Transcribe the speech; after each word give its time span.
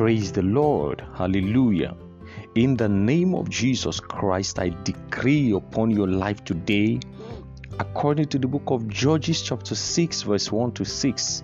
Praise 0.00 0.32
the 0.32 0.40
Lord. 0.40 1.04
Hallelujah. 1.14 1.94
In 2.54 2.74
the 2.74 2.88
name 2.88 3.34
of 3.34 3.50
Jesus 3.50 4.00
Christ, 4.00 4.58
I 4.58 4.70
decree 4.82 5.52
upon 5.52 5.90
your 5.90 6.08
life 6.08 6.42
today, 6.42 7.00
according 7.78 8.28
to 8.28 8.38
the 8.38 8.46
book 8.46 8.62
of 8.68 8.88
Judges, 8.88 9.42
chapter 9.42 9.74
6, 9.74 10.22
verse 10.22 10.50
1 10.50 10.72
to 10.72 10.86
6. 10.86 11.42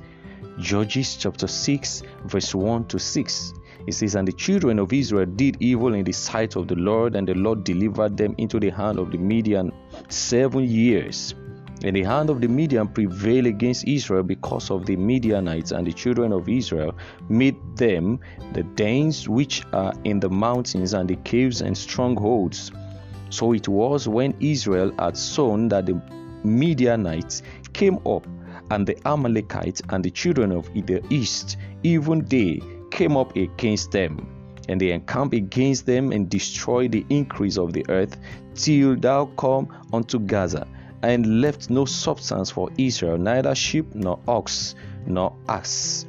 Judges, 0.58 1.16
chapter 1.16 1.46
6, 1.46 2.02
verse 2.24 2.54
1 2.54 2.86
to 2.86 2.98
6. 2.98 3.52
It 3.86 3.92
says, 3.92 4.14
And 4.14 4.26
the 4.26 4.32
children 4.32 4.78
of 4.78 4.90
Israel 4.90 5.26
did 5.26 5.58
evil 5.60 5.92
in 5.92 6.04
the 6.04 6.12
sight 6.12 6.56
of 6.56 6.66
the 6.66 6.76
Lord, 6.76 7.14
and 7.14 7.28
the 7.28 7.34
Lord 7.34 7.62
delivered 7.62 8.16
them 8.16 8.34
into 8.38 8.58
the 8.58 8.70
hand 8.70 8.98
of 8.98 9.12
the 9.12 9.18
Midian 9.18 9.70
seven 10.08 10.64
years. 10.64 11.34
And 11.84 11.94
the 11.94 12.04
hand 12.04 12.30
of 12.30 12.40
the 12.40 12.48
Midian 12.48 12.88
prevailed 12.88 13.46
against 13.46 13.86
Israel 13.86 14.22
because 14.22 14.70
of 14.70 14.86
the 14.86 14.96
Midianites, 14.96 15.72
and 15.72 15.86
the 15.86 15.92
children 15.92 16.32
of 16.32 16.48
Israel 16.48 16.94
made 17.28 17.56
them 17.76 18.18
the 18.54 18.62
dens 18.62 19.28
which 19.28 19.62
are 19.72 19.92
in 20.04 20.18
the 20.18 20.30
mountains, 20.30 20.94
and 20.94 21.08
the 21.08 21.16
caves 21.16 21.60
and 21.60 21.76
strongholds. 21.76 22.72
So 23.28 23.52
it 23.52 23.68
was 23.68 24.08
when 24.08 24.34
Israel 24.40 24.92
had 24.98 25.18
sown 25.18 25.68
that 25.68 25.86
the 25.86 26.00
Midianites 26.44 27.42
came 27.74 27.98
up, 28.06 28.26
and 28.70 28.86
the 28.86 28.96
Amalekites 29.06 29.82
and 29.90 30.02
the 30.02 30.10
children 30.10 30.52
of 30.52 30.72
the 30.72 31.02
east, 31.10 31.58
even 31.82 32.24
they 32.24 32.62
came 32.90 33.16
up 33.16 33.36
against 33.36 33.92
them. 33.92 34.26
And 34.68 34.80
they 34.80 34.90
encamped 34.92 35.34
against 35.34 35.86
them 35.86 36.10
and 36.10 36.28
destroyed 36.28 36.90
the 36.92 37.04
increase 37.10 37.58
of 37.58 37.72
the 37.74 37.84
earth, 37.88 38.16
till 38.54 38.96
thou 38.96 39.26
come 39.36 39.68
unto 39.92 40.18
Gaza 40.18 40.66
and 41.02 41.40
left 41.40 41.70
no 41.70 41.84
substance 41.84 42.50
for 42.50 42.70
Israel, 42.78 43.18
neither 43.18 43.54
sheep 43.54 43.94
nor 43.94 44.18
ox 44.26 44.74
nor 45.06 45.34
ass. 45.48 46.06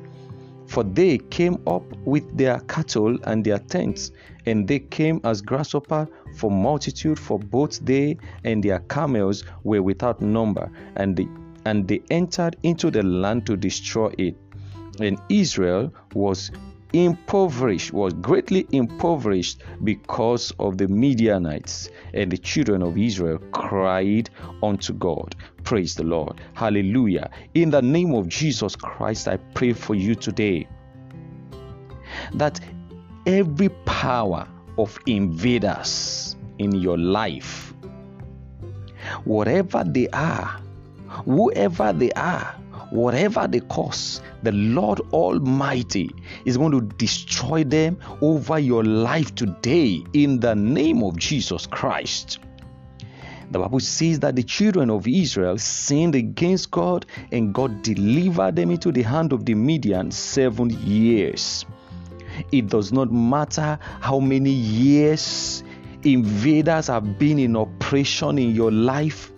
For 0.68 0.84
they 0.84 1.18
came 1.18 1.62
up 1.66 1.84
with 2.06 2.38
their 2.38 2.60
cattle 2.62 3.18
and 3.24 3.44
their 3.44 3.60
tents, 3.60 4.12
and 4.46 4.68
they 4.68 4.80
came 4.80 5.22
as 5.24 5.42
grasshopper 5.42 6.08
for 6.36 6.52
multitude, 6.52 7.18
for 7.18 7.40
both 7.40 7.80
they 7.80 8.18
and 8.44 8.64
their 8.64 8.80
camels 8.80 9.46
were 9.64 9.82
without 9.82 10.22
number, 10.22 10.70
and 10.96 11.16
they, 11.16 11.28
and 11.66 11.88
they 11.88 12.02
entered 12.10 12.58
into 12.64 12.92
the 12.92 13.04
land 13.04 13.46
to 13.46 13.56
destroy 13.56 14.12
it. 14.18 14.36
And 15.00 15.18
Israel 15.30 15.94
was 16.14 16.52
impoverished, 16.94 17.94
was 17.94 18.14
greatly 18.14 18.68
impoverished 18.72 19.62
because 19.84 20.52
of 20.60 20.78
the 20.78 20.88
Midianites. 20.88 21.90
And 22.14 22.32
the 22.32 22.38
children 22.38 22.82
of 22.82 22.98
Israel 22.98 23.40
cried 23.52 24.30
unto 24.64 24.94
God. 24.94 25.36
Praise 25.64 25.96
the 25.96 26.04
Lord. 26.04 26.42
Hallelujah. 26.54 27.30
In 27.54 27.70
the 27.70 27.82
name 27.82 28.14
of 28.14 28.28
Jesus 28.28 28.76
Christ, 28.76 29.28
I 29.28 29.38
pray 29.38 29.74
for 29.74 29.96
you 29.96 30.16
today 30.16 30.68
that 32.34 32.60
every 33.26 33.70
power 33.86 34.48
of 34.78 34.98
invaders 35.06 36.36
in 36.60 36.72
your 36.74 36.98
life, 36.98 37.74
whatever 39.26 39.84
they 39.84 40.08
are, 40.10 40.62
whoever 41.26 41.94
they 41.94 42.12
are, 42.12 42.56
whatever 42.90 43.48
the 43.48 43.62
cause, 43.62 44.22
the 44.44 44.52
Lord 44.52 45.00
Almighty 45.12 46.10
is 46.46 46.58
going 46.58 46.72
to 46.72 46.82
destroy 46.82 47.64
them 47.64 47.98
over 48.22 48.60
your 48.60 48.84
life 48.84 49.36
today 49.36 50.04
in 50.14 50.40
the 50.40 50.56
name 50.56 51.04
of 51.04 51.18
Jesus 51.18 51.68
Christ. 51.68 52.40
The 53.50 53.60
Bible 53.60 53.80
says 53.80 54.20
that 54.20 54.36
the 54.36 54.44
children 54.44 54.90
of 54.90 55.08
Israel 55.08 55.58
sinned 55.58 56.16
against 56.16 56.70
God 56.72 57.06
and 57.32 57.54
God 57.54 57.82
delivered 57.82 58.58
them 58.58 58.72
into 58.72 58.92
the 58.92 59.04
hand 59.04 59.32
of 59.32 59.46
the 59.46 59.54
Midian 59.54 60.12
seven 60.12 60.70
years. 60.70 61.66
It 62.52 62.68
does 62.68 62.92
not 62.92 63.12
matter 63.12 63.80
how 64.02 64.20
many 64.20 64.52
years 64.52 65.64
invaders 66.04 66.88
have 66.88 67.18
been 67.18 67.40
in 67.40 67.56
operation 67.56 68.38
in 68.38 68.54
your 68.54 68.72
life 68.72 69.32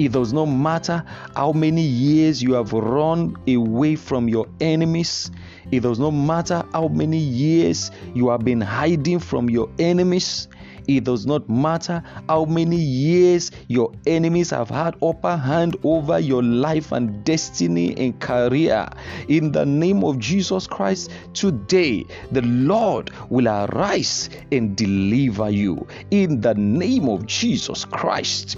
it 0.00 0.12
does 0.12 0.32
not 0.32 0.46
matter 0.46 1.04
how 1.36 1.52
many 1.52 1.82
years 1.82 2.42
you 2.42 2.54
have 2.54 2.72
run 2.72 3.36
away 3.46 3.96
from 3.96 4.30
your 4.30 4.46
enemies. 4.58 5.30
It 5.70 5.80
does 5.80 5.98
not 5.98 6.12
matter 6.12 6.64
how 6.72 6.88
many 6.88 7.18
years 7.18 7.90
you 8.14 8.30
have 8.30 8.42
been 8.42 8.62
hiding 8.62 9.18
from 9.18 9.50
your 9.50 9.68
enemies. 9.78 10.48
It 10.88 11.04
does 11.04 11.26
not 11.26 11.50
matter 11.50 12.02
how 12.30 12.46
many 12.46 12.76
years 12.76 13.50
your 13.68 13.92
enemies 14.06 14.48
have 14.48 14.70
had 14.70 14.96
upper 15.02 15.36
hand 15.36 15.76
over 15.84 16.18
your 16.18 16.42
life 16.42 16.92
and 16.92 17.22
destiny 17.22 17.94
and 17.98 18.18
career. 18.18 18.88
In 19.28 19.52
the 19.52 19.66
name 19.66 20.02
of 20.02 20.18
Jesus 20.18 20.66
Christ, 20.66 21.10
today 21.34 22.06
the 22.32 22.40
Lord 22.40 23.10
will 23.28 23.48
arise 23.48 24.30
and 24.50 24.74
deliver 24.74 25.50
you. 25.50 25.86
In 26.10 26.40
the 26.40 26.54
name 26.54 27.06
of 27.06 27.26
Jesus 27.26 27.84
Christ 27.84 28.56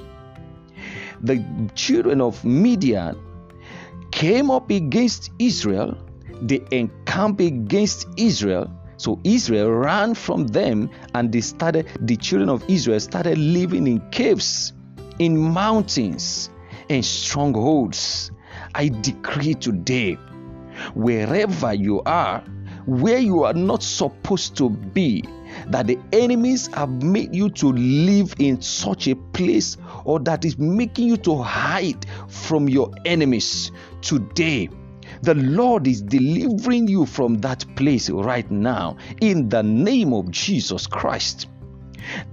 the 1.22 1.44
children 1.75 2.21
of 2.21 2.44
Midian 2.44 3.19
came 4.10 4.50
up 4.50 4.71
against 4.71 5.31
Israel, 5.38 5.97
they 6.41 6.65
encamped 6.71 7.41
against 7.41 8.09
Israel. 8.16 8.71
So 8.97 9.21
Israel 9.25 9.71
ran 9.71 10.15
from 10.15 10.47
them 10.47 10.91
and 11.15 11.33
they 11.33 11.41
started, 11.41 11.88
the 12.00 12.16
children 12.16 12.49
of 12.49 12.65
Israel 12.69 13.00
started 13.00 13.38
living 13.38 13.87
in 13.87 14.00
caves, 14.10 14.72
in 15.19 15.37
mountains, 15.38 16.50
and 16.88 17.05
strongholds. 17.05 18.31
I 18.75 18.89
decree 18.89 19.54
today, 19.54 20.15
wherever 20.94 21.75
you 21.75 22.03
are, 22.03 22.41
where 22.87 23.19
you 23.19 23.44
are 23.44 23.54
not 23.54 23.83
supposed 23.83 24.56
to 24.59 24.71
be, 24.71 25.25
that 25.72 25.87
the 25.87 25.99
enemies 26.12 26.69
have 26.75 26.91
made 27.03 27.34
you 27.34 27.50
to 27.50 27.72
live 27.72 28.34
in 28.38 28.62
such 28.62 29.09
a 29.09 29.16
place 29.16 29.77
or 30.05 30.21
that 30.21 30.44
is 30.44 30.59
making 30.59 31.09
you 31.09 31.16
to 31.16 31.43
hide 31.43 32.06
from 32.28 32.69
your 32.69 32.91
enemies 33.05 33.72
today 34.00 34.69
the 35.22 35.34
Lord 35.34 35.87
is 35.87 36.03
delivering 36.03 36.88
you 36.88 37.06
from 37.06 37.38
that 37.38 37.65
place 37.77 38.10
right 38.10 38.50
now 38.50 38.97
in 39.21 39.49
the 39.49 39.62
name 39.62 40.12
of 40.12 40.31
Jesus 40.31 40.87
Christ. 40.87 41.47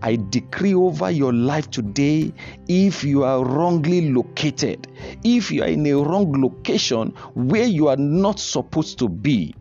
I 0.01 0.15
decree 0.15 0.73
over 0.73 1.11
your 1.11 1.31
life 1.31 1.69
today 1.69 2.33
if 2.67 3.03
you 3.03 3.23
are 3.23 3.45
wrongly 3.45 4.09
located, 4.09 4.87
if 5.23 5.51
you 5.51 5.61
are 5.63 5.67
in 5.67 5.85
a 5.85 5.93
wrong 5.93 6.41
location 6.41 7.09
where 7.35 7.65
you 7.65 7.87
are 7.89 7.97
not 7.97 8.39
supposed 8.39 8.97
to 8.99 9.07
be, 9.07 9.53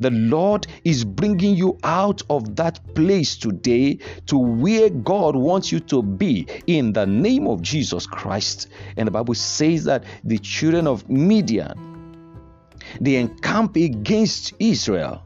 the 0.00 0.10
Lord 0.10 0.66
is 0.84 1.04
bringing 1.04 1.56
you 1.56 1.78
out 1.82 2.22
of 2.28 2.56
that 2.56 2.94
place 2.94 3.36
today 3.36 3.98
to 4.26 4.36
where 4.38 4.90
God 4.90 5.36
wants 5.36 5.72
you 5.72 5.80
to 5.80 6.02
be 6.02 6.46
in 6.66 6.92
the 6.92 7.06
name 7.06 7.46
of 7.46 7.62
Jesus 7.62 8.06
Christ. 8.06 8.68
And 8.96 9.06
the 9.06 9.10
Bible 9.10 9.34
says 9.34 9.84
that 9.84 10.04
the 10.24 10.38
children 10.38 10.86
of 10.86 11.08
Midian 11.08 11.96
they 13.00 13.16
encamp 13.16 13.76
against 13.76 14.54
Israel. 14.58 15.22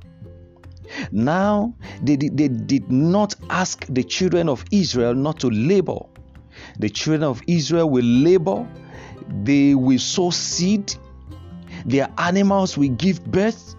Now, 1.13 1.75
they, 2.03 2.17
they 2.17 2.49
did 2.49 2.91
not 2.91 3.35
ask 3.49 3.87
the 3.89 4.03
children 4.03 4.49
of 4.49 4.65
Israel 4.73 5.15
not 5.15 5.41
to 5.41 5.49
labor. 5.49 6.01
The 6.79 6.91
children 6.91 7.23
of 7.23 7.43
Israel 7.47 7.89
will 7.89 8.05
labor, 8.05 8.69
they 9.45 9.75
will 9.75 9.99
sow 9.99 10.31
seed, 10.31 10.95
their 11.87 12.09
animals 12.19 12.77
will 12.77 12.91
give 12.91 13.25
birth, 13.25 13.77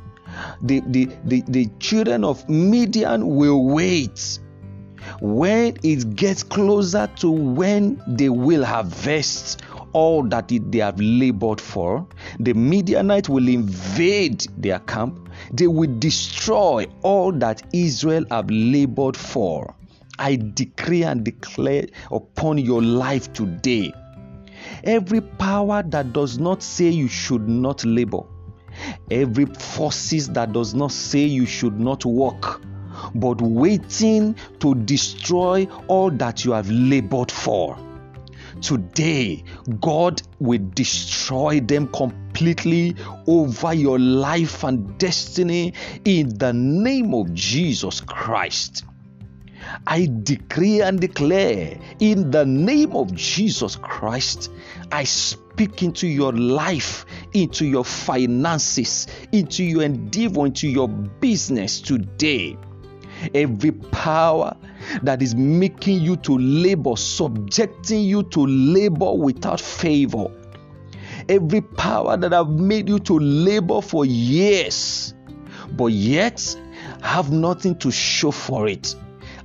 the, 0.61 0.81
the, 0.87 1.09
the, 1.25 1.43
the 1.47 1.69
children 1.79 2.23
of 2.23 2.47
Midian 2.49 3.35
will 3.35 3.65
wait 3.65 4.39
when 5.19 5.77
it 5.83 6.15
gets 6.15 6.43
closer 6.43 7.07
to 7.17 7.31
when 7.31 8.01
they 8.07 8.29
will 8.29 8.63
harvest 8.63 9.61
all 9.93 10.23
that 10.23 10.47
they 10.49 10.77
have 10.79 10.99
labored 10.99 11.59
for, 11.59 12.07
the 12.39 12.53
Midianite 12.53 13.27
will 13.27 13.47
invade 13.47 14.47
their 14.57 14.79
camp. 14.79 15.29
They 15.51 15.67
will 15.67 15.93
destroy 15.99 16.87
all 17.01 17.31
that 17.33 17.61
Israel 17.73 18.25
have 18.31 18.49
labored 18.49 19.17
for. 19.17 19.75
I 20.19 20.35
decree 20.35 21.03
and 21.03 21.23
declare 21.23 21.87
upon 22.11 22.59
your 22.59 22.81
life 22.81 23.33
today 23.33 23.91
every 24.83 25.21
power 25.21 25.83
that 25.83 26.13
does 26.13 26.37
not 26.37 26.61
say 26.63 26.89
you 26.89 27.07
should 27.07 27.47
not 27.47 27.83
labor, 27.85 28.21
every 29.09 29.45
forces 29.45 30.29
that 30.29 30.51
does 30.53 30.73
not 30.73 30.91
say 30.91 31.19
you 31.19 31.45
should 31.45 31.79
not 31.79 32.05
walk 32.05 32.61
but 33.15 33.41
waiting 33.41 34.35
to 34.59 34.75
destroy 34.75 35.67
all 35.87 36.11
that 36.11 36.45
you 36.45 36.51
have 36.51 36.69
labored 36.69 37.31
for. 37.31 37.77
Today 38.61 39.43
god 39.79 40.21
will 40.39 40.61
destroy 40.75 41.61
them 41.61 41.87
completely 41.87 42.95
over 43.27 43.73
your 43.73 43.97
life 43.97 44.63
and 44.63 44.97
destiny 44.97 45.73
in 46.05 46.37
the 46.37 46.53
name 46.53 47.13
of 47.13 47.33
jesus 47.33 48.01
christ. 48.01 48.83
I 49.87 50.09
decree 50.23 50.81
and 50.81 50.99
declare 50.99 51.77
in 51.99 52.31
the 52.31 52.45
name 52.45 52.95
of 52.95 53.13
Jesus 53.13 53.75
Christ, 53.75 54.51
I 54.91 55.03
speak 55.61 55.83
into 55.83 56.07
your 56.07 56.33
life, 56.33 57.05
into 57.33 57.65
your 57.67 57.85
finances, 57.85 59.05
into 59.31 59.63
your 59.63 59.83
endeavor, 59.83 60.47
into 60.47 60.67
your 60.67 60.87
business 60.87 61.79
today. 61.79 62.57
Every 63.35 63.71
power 63.71 64.57
that 65.03 65.21
is 65.21 65.35
making 65.35 66.01
you 66.01 66.15
to 66.17 66.35
labor, 66.39 66.95
subjecting 66.95 68.01
you 68.01 68.23
to 68.23 68.47
labor 68.47 69.13
without 69.13 69.61
favor. 69.61 70.31
Every 71.29 71.61
power 71.61 72.17
that 72.17 72.31
have 72.31 72.49
made 72.49 72.89
you 72.89 72.97
to 72.97 73.19
labor 73.19 73.83
for 73.83 74.03
years, 74.03 75.13
but 75.73 75.91
yet 75.91 76.57
have 77.03 77.31
nothing 77.31 77.77
to 77.79 77.91
show 77.91 78.31
for 78.31 78.67
it. 78.67 78.95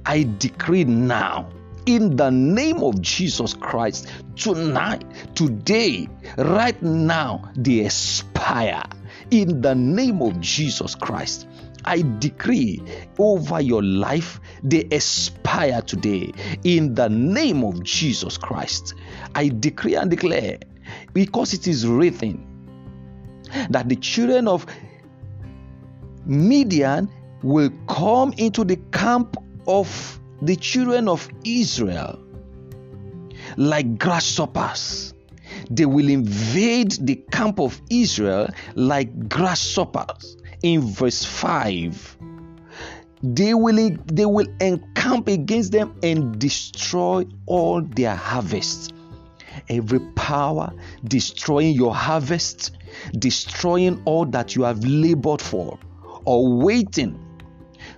I 0.06 0.26
decree 0.38 0.84
now 0.84 1.50
in 1.86 2.16
the 2.16 2.30
name 2.30 2.82
of 2.82 3.00
Jesus 3.00 3.54
Christ 3.54 4.08
tonight, 4.34 5.04
today, 5.34 6.08
right 6.36 6.80
now, 6.82 7.50
they 7.56 7.84
expire 7.84 8.82
in 9.30 9.60
the 9.60 9.74
name 9.74 10.20
of 10.20 10.40
Jesus 10.40 10.94
Christ. 10.94 11.48
I 11.84 12.02
decree 12.18 12.82
over 13.18 13.60
your 13.60 13.82
life, 13.82 14.40
they 14.62 14.80
expire 14.90 15.80
today 15.82 16.32
in 16.64 16.96
the 16.96 17.08
name 17.08 17.62
of 17.62 17.82
Jesus 17.84 18.36
Christ. 18.36 18.94
I 19.36 19.48
decree 19.48 19.94
and 19.94 20.10
declare 20.10 20.58
because 21.12 21.54
it 21.54 21.68
is 21.68 21.86
written 21.86 22.44
that 23.70 23.88
the 23.88 23.96
children 23.96 24.48
of 24.48 24.66
Midian 26.24 27.08
will 27.42 27.70
come 27.88 28.32
into 28.36 28.64
the 28.64 28.76
camp 28.90 29.36
of 29.68 30.18
the 30.42 30.56
children 30.56 31.08
of 31.08 31.28
Israel 31.44 32.22
like 33.56 33.98
grasshoppers. 33.98 35.14
They 35.70 35.86
will 35.86 36.08
invade 36.08 36.92
the 36.92 37.16
camp 37.16 37.58
of 37.58 37.80
Israel 37.90 38.48
like 38.74 39.28
grasshoppers. 39.28 40.36
In 40.62 40.80
verse 40.82 41.24
5, 41.24 42.16
they 43.22 43.54
will, 43.54 43.96
they 44.06 44.26
will 44.26 44.48
encamp 44.60 45.28
against 45.28 45.72
them 45.72 45.98
and 46.02 46.38
destroy 46.38 47.24
all 47.46 47.82
their 47.82 48.14
harvest. 48.14 48.92
Every 49.68 50.00
power 50.14 50.72
destroying 51.04 51.74
your 51.74 51.94
harvest, 51.94 52.76
destroying 53.18 54.02
all 54.04 54.26
that 54.26 54.54
you 54.54 54.62
have 54.64 54.84
labored 54.84 55.40
for, 55.40 55.78
or 56.24 56.52
waiting 56.58 57.18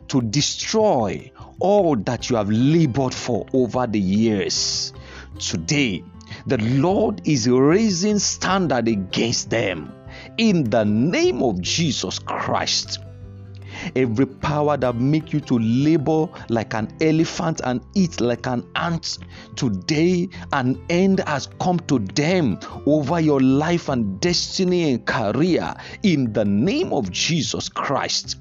to 0.09 0.23
destroy 0.23 1.31
all 1.61 1.97
that 1.97 2.31
you 2.31 2.37
have 2.37 2.51
labored 2.51 3.15
for 3.15 3.47
over 3.53 3.87
the 3.87 4.01
years. 4.01 4.93
Today, 5.39 6.05
the 6.47 6.59
Lord 6.59 7.27
is 7.27 7.49
raising 7.49 8.19
standard 8.19 8.89
against 8.89 9.51
them 9.51 9.93
in 10.37 10.65
the 10.65 10.85
name 10.85 11.43
of 11.43 11.61
Jesus 11.61 12.19
Christ. 12.19 13.01
Every 13.95 14.27
power 14.27 14.77
that 14.77 14.97
make 14.97 15.33
you 15.33 15.41
to 15.43 15.59
labor 15.59 16.29
like 16.49 16.75
an 16.75 16.93
elephant 17.01 17.61
and 17.63 17.81
eat 17.95 18.21
like 18.21 18.47
an 18.47 18.69
ant, 18.75 19.19
today 19.55 20.29
an 20.53 20.83
end 20.91 21.21
has 21.21 21.49
come 21.61 21.79
to 21.81 22.01
them 22.01 22.59
over 22.87 23.21
your 23.21 23.41
life 23.41 23.89
and 23.89 24.19
destiny 24.21 24.95
and 24.95 25.07
career 25.07 25.75
in 26.03 26.33
the 26.33 26.45
name 26.45 26.93
of 26.93 27.11
Jesus 27.13 27.69
Christ 27.69 28.39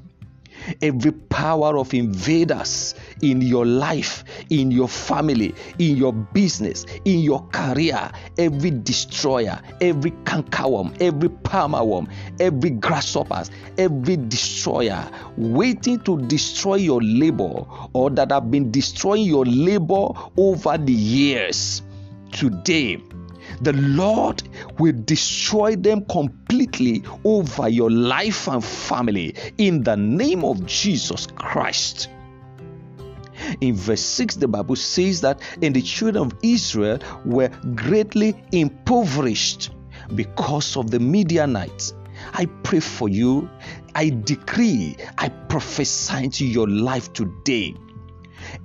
every 0.81 1.11
power 1.11 1.77
of 1.77 1.93
invaders 1.93 2.95
in 3.21 3.41
your 3.41 3.65
life, 3.65 4.23
in 4.49 4.71
your 4.71 4.87
family, 4.87 5.53
in 5.79 5.97
your 5.97 6.13
business, 6.13 6.85
in 7.05 7.19
your 7.19 7.45
career, 7.49 8.11
every 8.37 8.71
destroyer, 8.71 9.59
every 9.81 10.11
cankerworm, 10.25 10.95
every 11.01 11.29
palmerworm, 11.29 12.09
every 12.39 12.71
grasshoppers, 12.71 13.51
every 13.77 14.17
destroyer 14.17 15.07
waiting 15.37 15.99
to 16.01 16.21
destroy 16.23 16.75
your 16.75 17.01
labor 17.01 17.65
or 17.93 18.09
that 18.09 18.31
have 18.31 18.49
been 18.51 18.71
destroying 18.71 19.25
your 19.25 19.45
labor 19.45 20.09
over 20.37 20.77
the 20.77 20.93
years. 20.93 21.81
Today, 22.31 22.97
the 23.61 23.73
Lord 23.73 24.43
will 24.77 24.93
destroy 25.05 25.75
them 25.75 26.05
completely 26.05 27.03
over 27.23 27.69
your 27.69 27.91
life 27.91 28.47
and 28.47 28.63
family 28.63 29.35
in 29.57 29.83
the 29.83 29.95
name 29.95 30.43
of 30.43 30.65
Jesus 30.65 31.27
Christ. 31.35 32.09
In 33.61 33.75
verse 33.75 34.01
6, 34.01 34.35
the 34.35 34.47
Bible 34.47 34.75
says 34.75 35.21
that 35.21 35.41
and 35.61 35.75
the 35.75 35.81
children 35.81 36.25
of 36.25 36.33
Israel 36.43 36.99
were 37.25 37.49
greatly 37.75 38.35
impoverished 38.51 39.71
because 40.15 40.75
of 40.75 40.91
the 40.91 40.99
Midianites. 40.99 41.93
I 42.33 42.45
pray 42.45 42.79
for 42.79 43.09
you. 43.09 43.49
I 43.95 44.09
decree, 44.09 44.95
I 45.17 45.29
prophesy 45.29 46.25
into 46.25 46.45
your 46.45 46.67
life 46.67 47.13
today. 47.13 47.75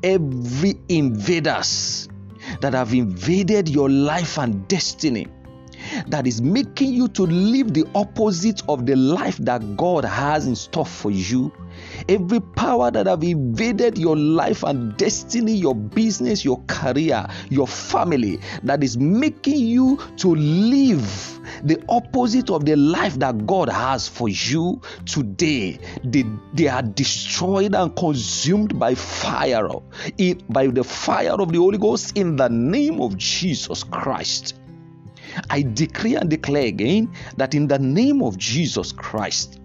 Every 0.02 0.74
invaders 0.88 2.08
that 2.60 2.74
have 2.74 2.92
invaded 2.92 3.68
your 3.68 3.88
life 3.88 4.38
and 4.38 4.66
destiny 4.68 5.26
that 6.06 6.26
is 6.26 6.40
making 6.40 6.92
you 6.92 7.08
to 7.08 7.22
live 7.24 7.74
the 7.74 7.84
opposite 7.94 8.62
of 8.68 8.86
the 8.86 8.96
life 8.96 9.36
that 9.38 9.76
God 9.76 10.04
has 10.04 10.46
in 10.46 10.54
store 10.56 10.86
for 10.86 11.10
you. 11.10 11.52
Every 12.08 12.40
power 12.40 12.90
that 12.90 13.06
have 13.06 13.22
invaded 13.22 13.98
your 13.98 14.16
life 14.16 14.62
and 14.62 14.96
destiny, 14.96 15.52
your 15.52 15.74
business, 15.74 16.44
your 16.44 16.62
career, 16.66 17.26
your 17.50 17.66
family, 17.66 18.38
that 18.62 18.82
is 18.82 18.96
making 18.96 19.58
you 19.58 19.98
to 20.18 20.34
live 20.34 21.40
the 21.64 21.82
opposite 21.88 22.50
of 22.50 22.64
the 22.64 22.76
life 22.76 23.18
that 23.18 23.46
God 23.46 23.68
has 23.68 24.08
for 24.08 24.28
you 24.28 24.80
today. 25.06 25.78
They, 26.04 26.24
they 26.54 26.68
are 26.68 26.82
destroyed 26.82 27.74
and 27.74 27.94
consumed 27.96 28.78
by 28.78 28.94
fire, 28.94 29.68
by 30.48 30.66
the 30.68 30.84
fire 30.84 31.32
of 31.40 31.52
the 31.52 31.58
Holy 31.58 31.78
Ghost 31.78 32.16
in 32.16 32.36
the 32.36 32.48
name 32.48 33.00
of 33.00 33.16
Jesus 33.16 33.84
Christ. 33.84 34.54
I 35.50 35.62
decree 35.62 36.16
and 36.16 36.28
declare 36.28 36.66
again 36.66 37.12
that 37.36 37.54
in 37.54 37.68
the 37.68 37.78
name 37.78 38.22
of 38.22 38.36
Jesus 38.36 38.92
Christ, 38.92 39.60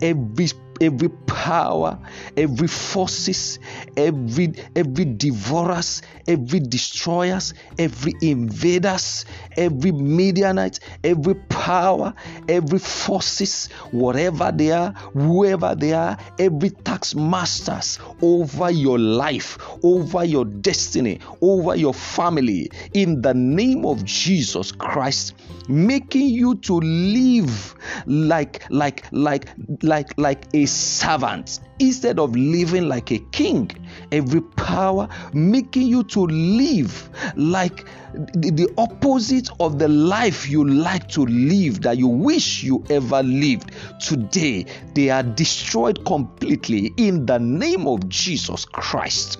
every 0.00 0.48
every 0.84 1.08
power, 1.26 1.98
every 2.36 2.68
forces, 2.68 3.58
every 3.96 4.52
every 4.76 5.04
devourers, 5.04 6.02
every 6.28 6.60
destroyers, 6.60 7.54
every 7.78 8.12
invaders, 8.20 9.24
every 9.56 9.92
Midianite, 9.92 10.80
every 11.02 11.34
power, 11.48 12.14
every 12.48 12.78
forces, 12.78 13.68
whatever 13.90 14.52
they 14.52 14.70
are, 14.72 14.92
whoever 15.12 15.74
they 15.74 15.92
are, 15.92 16.16
every 16.38 16.70
tax 16.70 17.14
masters 17.14 17.98
over 18.22 18.70
your 18.70 18.98
life, 18.98 19.58
over 19.82 20.24
your 20.24 20.44
destiny, 20.44 21.20
over 21.40 21.76
your 21.76 21.94
family, 21.94 22.70
in 22.92 23.22
the 23.22 23.34
name 23.34 23.86
of 23.86 24.04
Jesus 24.04 24.72
Christ, 24.72 25.34
making 25.68 26.28
you 26.28 26.56
to 26.56 26.74
live 26.80 27.74
like 28.06 28.62
like 28.70 29.04
like 29.12 29.50
like 29.82 30.16
like 30.18 30.44
a 30.54 30.66
servant 30.74 31.60
instead 31.78 32.18
of 32.18 32.34
living 32.36 32.88
like 32.88 33.10
a 33.10 33.18
king. 33.32 33.70
Every 34.12 34.40
power 34.40 35.08
making 35.32 35.86
you 35.86 36.04
to 36.04 36.26
live 36.26 37.08
like 37.36 37.86
the, 38.14 38.50
the, 38.50 38.74
opposite 38.78 39.48
of 39.60 39.78
the 39.78 39.88
life 39.88 40.48
you 40.48 40.68
like 40.68 41.08
to 41.10 41.26
live 41.26 41.82
that 41.82 41.98
you 41.98 42.08
wish 42.08 42.62
you 42.62 42.84
ever 42.90 43.22
lived. 43.22 43.72
Today, 44.00 44.66
they 44.94 45.10
are 45.10 45.22
destroyed 45.22 46.04
completely 46.04 46.92
in 46.96 47.26
the 47.26 47.38
name 47.38 47.86
of 47.86 48.08
Jesus 48.08 48.64
Christ 48.64 49.38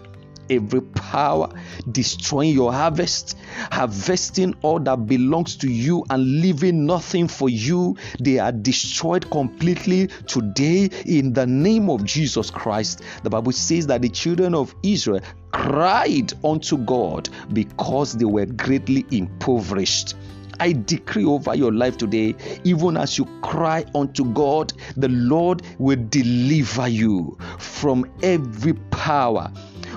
every 0.51 0.83
power 0.83 1.49
destroying 1.91 2.55
your 2.55 2.73
harvest, 2.73 3.37
harvesting 3.71 4.55
all 4.63 4.81
that 4.81 5.07
belongs 5.07 5.57
to 5.57 5.71
you 5.71 6.05
and 6.11 6.41
leaving 6.41 6.87
nothing 6.87 7.29
for 7.29 7.49
you. 7.49 7.97
They 8.21 8.39
are 8.39 8.53
destroyed 8.53 9.31
completely 9.31 10.09
today 10.27 10.91
in 11.07 11.33
the 11.33 11.47
name 11.47 11.91
of 11.91 12.05
Jesus 12.05 12.51
Christ. 12.51 13.03
The 13.23 13.31
Bible 13.31 13.53
says 13.53 13.87
that 13.89 14.03
the 14.03 14.09
children 14.09 14.55
of 14.55 14.75
Israel 14.83 15.21
cried 15.53 16.33
unto 16.45 16.79
God 16.79 17.29
because 17.53 18.15
they 18.15 18.25
were 18.25 18.47
greatly 18.47 19.07
impoverished. 19.11 20.15
I 20.61 20.73
decree 20.73 21.25
over 21.25 21.55
your 21.55 21.73
life 21.73 21.99
today, 21.99 22.35
even 22.65 22.97
as 22.97 23.19
you 23.19 23.25
cry 23.43 23.85
unto 23.95 24.25
God, 24.33 24.73
the 24.97 25.09
Lord 25.09 25.63
will 25.79 25.99
deliver 26.09 26.89
you 26.89 27.37
from 27.59 28.11
every 28.23 28.75
power 28.91 29.51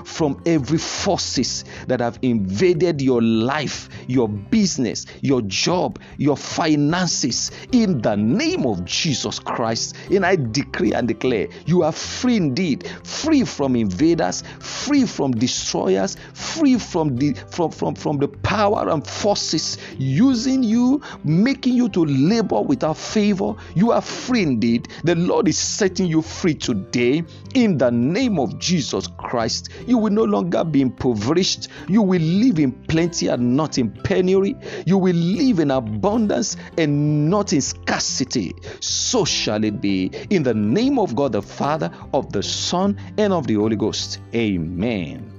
from 0.08 0.42
every 0.46 0.78
forces 0.78 1.64
that 1.86 2.00
have 2.00 2.18
invaded 2.22 3.00
your 3.00 3.22
life, 3.22 3.88
your 4.08 4.28
business, 4.28 5.06
your 5.20 5.42
job, 5.42 6.00
your 6.16 6.36
finances 6.36 7.50
in 7.72 8.00
the 8.00 8.16
name 8.16 8.66
of 8.66 8.84
Jesus 8.84 9.38
Christ. 9.38 9.94
And 10.10 10.24
I 10.24 10.36
decree 10.36 10.92
and 10.92 11.06
declare 11.06 11.48
you 11.66 11.82
are 11.82 11.92
free 11.92 12.36
indeed, 12.36 12.88
free 13.04 13.44
from 13.44 13.76
invaders, 13.76 14.42
free 14.60 15.04
from 15.06 15.32
destroyers, 15.32 16.16
free 16.32 16.78
from 16.78 17.16
the 17.16 17.34
from 17.50 17.70
from, 17.70 17.94
from 17.94 18.18
the 18.18 18.28
power 18.28 18.88
and 18.88 19.06
forces 19.06 19.76
using 19.98 20.62
you, 20.62 21.02
making 21.22 21.74
you 21.74 21.88
to 21.90 22.04
labor 22.06 22.60
without 22.62 22.96
favor. 22.96 23.54
You 23.74 23.92
are 23.92 24.00
free 24.00 24.42
indeed. 24.42 24.88
The 25.04 25.14
Lord 25.14 25.48
is 25.48 25.58
setting 25.58 26.06
you 26.06 26.22
free 26.22 26.54
today 26.54 27.22
in 27.54 27.78
the 27.78 27.90
name 27.90 28.38
of 28.38 28.58
Jesus 28.58 29.06
Christ. 29.06 29.68
You 29.98 30.04
will 30.04 30.12
no 30.12 30.22
longer 30.22 30.62
be 30.62 30.80
impoverished. 30.80 31.66
You 31.88 32.02
will 32.02 32.22
live 32.22 32.60
in 32.60 32.70
plenty 32.70 33.26
and 33.26 33.56
not 33.56 33.78
in 33.78 33.90
penury. 33.90 34.54
You 34.86 34.96
will 34.96 35.16
live 35.16 35.58
in 35.58 35.72
abundance 35.72 36.56
and 36.78 37.28
not 37.28 37.52
in 37.52 37.60
scarcity. 37.60 38.54
So 38.78 39.24
shall 39.24 39.64
it 39.64 39.80
be 39.80 40.12
in 40.30 40.44
the 40.44 40.54
name 40.54 41.00
of 41.00 41.16
God 41.16 41.32
the 41.32 41.42
Father, 41.42 41.90
of 42.14 42.32
the 42.32 42.44
Son, 42.44 42.96
and 43.18 43.32
of 43.32 43.48
the 43.48 43.54
Holy 43.54 43.74
Ghost. 43.74 44.20
Amen. 44.36 45.37